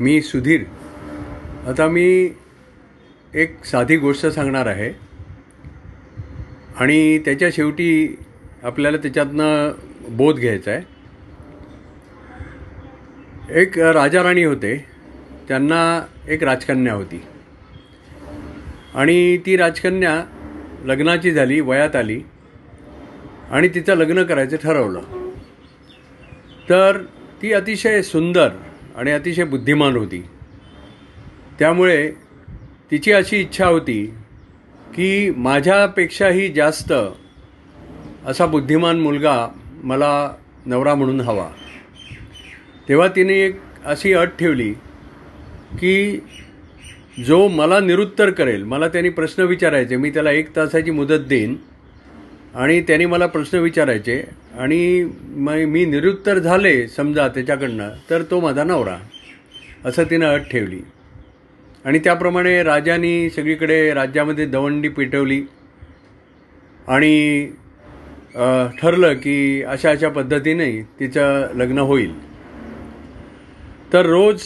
मी 0.00 0.22
सुधीर. 0.22 0.60
आता 1.66 1.88
मी 1.88 2.30
एक 3.34 3.64
साधी 3.64 3.96
गोष्ट 3.96 4.26
सांगणार 4.26 4.66
आहे. 4.66 4.92
आणि 6.76 7.18
त्याच्या 7.18 7.48
शेवटी 7.52 8.18
आपल्याला 8.62 8.96
त्याच्यातनं 8.96 9.72
बोध 10.08 10.36
घ्यायचा 10.36 10.70
आहे. 10.70 10.82
एक 13.60 13.78
राजा 13.78 14.22
राणी 14.22 14.44
होते. 14.44 14.84
त्यांना 15.48 16.06
एक 16.28 16.44
राजकन्या 16.44 16.94
होती. 16.94 17.22
आणि 18.94 19.38
ती 19.38 19.56
राजकन्या 19.56 20.24
लग्नाची 20.84 21.32
झाली 21.32 21.60
वयात 21.60 21.96
आली. 21.96 22.20
आणि 23.50 23.68
तिचं 23.68 23.94
लग्न 23.94 24.22
करायचं 24.22 24.56
ठरवलं. 24.56 25.00
तर 26.68 26.98
ती 27.42 27.52
अतिशय 27.52 28.02
सुंदर 28.02 28.48
आणि 28.98 29.10
अतिशय 29.10 29.44
बुद्धिमान 29.44 29.96
होती. 29.96 30.22
त्यामुळे 31.58 32.10
तिची 32.90 33.12
अशी 33.12 33.40
इच्छा 33.40 33.66
होती 33.66 34.04
की 34.94 35.30
माझ्यापेक्षाही 35.30 36.48
जास्त 36.48 36.92
असा 38.26 38.46
बुद्धिमान 38.46 39.00
मुलगा 39.00 39.48
मला 39.84 40.30
नवरा 40.66 40.94
म्हणून 40.94 41.20
हवा. 41.20 41.48
तेव्हा 42.88 43.08
तिने 43.08 43.34
एक 43.34 43.60
अशी 43.84 44.12
अट 44.12 44.28
ठेवली 44.38 44.72
की 45.72 46.20
जो 47.26 47.48
मला 47.48 47.80
निरुत्तर 47.80 48.30
करेल 48.30 48.62
मला 48.62 48.88
त्यांनी 48.88 49.08
प्रश्न 49.08 49.42
विचारायचे 49.42 49.96
मी 49.96 50.10
त्याला 50.10 50.30
एक 50.30 50.56
तासाची 50.56 50.90
मुदत 50.90 51.26
देईन 51.28 51.56
आणि 52.54 52.80
त्यांनी 52.80 53.06
मला 53.06 53.26
प्रश्न 53.26 53.58
विचारायचे 53.58 54.22
आणि 54.58 55.04
म 55.26 55.50
मी 55.68 55.84
निरुत्तर 55.84 56.38
झाले 56.38 56.86
समजा 56.88 57.26
त्याच्याकडनं 57.28 57.90
तर 58.10 58.22
तो 58.22 58.40
माझा 58.40 58.64
नवरा 58.64 58.96
असं 59.84 60.04
तिनं 60.04 60.26
अट 60.26 60.48
ठेवली. 60.50 60.80
आणि 61.84 61.98
त्याप्रमाणे 61.98 62.62
राजानी 62.62 63.30
सगळीकडे 63.30 63.92
राज्यामध्ये 63.94 64.46
दवंडी 64.46 64.88
पेटवली. 64.88 65.42
आणि 66.88 67.46
ठरलं 68.80 69.14
की 69.14 69.62
अशा 69.62 69.90
अशा 69.90 70.08
पद्धतीने 70.08 70.70
तिचं 71.00 71.48
लग्न 71.54 71.78
होईल. 71.78 72.12
तर 73.92 74.06
रोज 74.06 74.42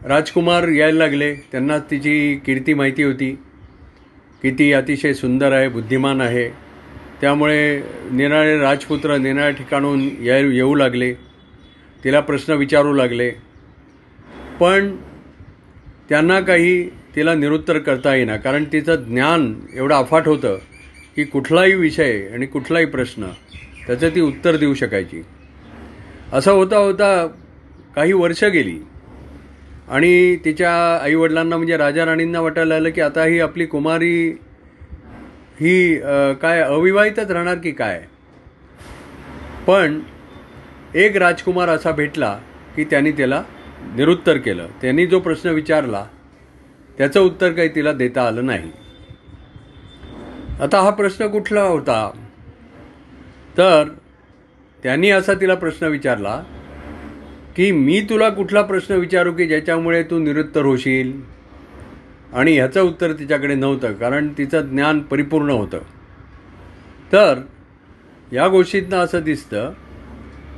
राजकुमार 0.00 0.68
यायला 0.68 0.98
लागले. 0.98 1.34
त्यांना 1.52 1.78
तिची 1.90 2.36
कीर्ती 2.46 2.74
माहिती 2.74 3.02
होती. 3.02 3.30
की 4.42 4.50
ती 4.50 4.72
अतिशय 4.72 5.12
सुंदर 5.12 5.52
आहे 5.52 5.68
बुद्धिमान 5.68 6.20
आहे. 6.20 6.65
त्यामुळे 7.20 7.82
निराळे 8.12 8.58
राजपुत्र 8.58 9.16
निराळ्या 9.16 9.50
ठिकाणून 9.50 10.08
या 10.24 10.38
येऊ 10.38 10.74
लागले. 10.74 11.14
तिला 12.04 12.20
प्रश्न 12.20 12.52
विचारू 12.52 12.92
लागले. 12.92 13.30
पण 14.60 14.96
त्यांना 16.08 16.40
काही 16.40 16.88
तिला 17.16 17.34
निरुत्तर 17.34 17.78
करता 17.78 18.14
येईना 18.14 18.36
कारण 18.36 18.64
तिचं 18.64 18.94
ज्ञान 18.94 19.54
एवढं 19.74 19.94
अफाट 19.94 20.28
होतं 20.28 20.58
की 21.16 21.24
कुठलाही 21.24 21.74
विषय 21.74 22.26
आणि 22.32 22.46
कुठलाही 22.46 22.86
प्रश्न 22.86 23.26
त्याचं 23.86 24.08
ती 24.08 24.20
उत्तर 24.20 24.56
देऊ 24.56 24.74
शकायची. 24.74 25.22
असं 26.32 26.52
होता 26.52 26.76
होता 26.76 27.26
काही 27.96 28.12
वर्ष 28.12 28.44
गेली. 28.44 28.78
आणि 29.88 30.36
तिच्या 30.36 31.00
आईवडिलांना 31.02 31.56
म्हणजे 31.56 31.76
राजा 31.76 32.04
राणींना 32.04 32.40
वाटायला 32.40 32.74
आलं 32.74 32.90
की 32.90 33.00
आता 33.00 33.24
ही 33.24 33.40
आपली 33.40 33.66
कुमारी 33.66 34.38
ही 35.60 35.96
काय 36.42 36.60
अविवाहितच 36.60 37.30
राहणार 37.30 37.58
की 37.58 37.70
काय? 37.70 38.02
पण 39.66 39.98
एक 40.94 41.16
राजकुमार 41.16 41.68
असा 41.68 41.92
भेटला 41.92 42.38
की 42.76 42.84
त्यांनी 42.84 43.12
त्याला 43.12 43.42
निरुत्तर 43.96 44.36
केलं. 44.36 44.66
त्यांनी 44.80 45.06
जो 45.06 45.20
प्रश्न 45.20 45.50
विचारला 45.50 46.04
त्याचं 46.98 47.20
उत्तर 47.20 47.52
काही 47.52 47.68
तिला 47.68 47.92
देता 47.92 48.26
आलं 48.26 48.46
नाही. 48.46 48.70
आता 50.60 50.80
हा 50.80 50.90
प्रश्न 50.90 51.26
कुठला 51.26 51.62
होता? 51.62 52.10
तर 53.58 53.88
त्यांनी 54.82 55.10
असा 55.10 55.34
तिला 55.34 55.54
प्रश्न 55.54 55.86
विचारला 55.86 56.42
की 57.56 57.70
मी 57.72 58.00
तुला 58.10 58.28
कुठला 58.28 58.62
प्रश्न 58.62 58.94
विचारू 58.94 59.32
की 59.32 59.46
ज्याच्यामुळे 59.46 60.02
तू 60.02 60.18
निरुत्तर 60.18 60.64
होशील? 60.64 61.12
आणि 62.32 62.54
ह्याचं 62.54 62.82
उत्तर 62.82 63.12
तिच्याकडे 63.12 63.54
नव्हतं 63.54 63.92
कारण 63.92 64.28
तिचं 64.38 64.60
ज्ञान 64.60 65.00
परिपूर्ण 65.00 65.50
होतं. 65.50 65.78
तर 67.12 67.40
या 68.32 68.48
गोष्टीतनं 68.48 68.96
असं 68.96 69.20
दिसतं 69.20 69.72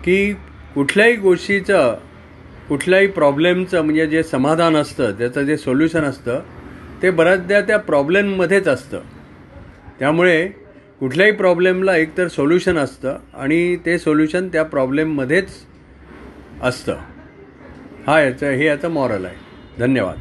की 0.04 0.32
कुठल्याही 0.74 1.16
गोष्टीचं 1.16 1.98
कुठल्याही 2.68 3.06
प्रॉब्लेमचं 3.06 3.82
म्हणजे 3.82 4.06
जे 4.06 4.22
समाधान 4.22 4.76
असतं 4.76 5.12
त्याचं 5.12 5.42
जे 5.42 5.56
सोल्युशन 5.56 6.02
असतं 6.02 6.40
ते 7.02 7.10
बऱ्याचदा 7.10 7.60
त्या 7.60 7.78
प्रॉब्लेममध्येच 7.78 8.68
असतं. 8.68 9.00
त्यामुळे 9.98 10.48
कुठल्याही 11.00 11.32
प्रॉब्लेमला 11.32 11.96
एकतर 11.96 12.28
सोल्युशन 12.28 12.78
असतं 12.78 13.16
आणि 13.34 13.76
ते 13.76 13.98
सोल्युशन 13.98 14.48
त्या 14.48 14.62
प्रॉब्लेममध्येच 14.62 15.48
असतं. 16.62 16.96
हा 18.06 18.20
याचं 18.20 18.50
हे 18.50 18.66
याचं 18.66 18.88
मॉरल 18.88 19.24
आहे. 19.24 19.36
धन्यवाद. 19.78 20.18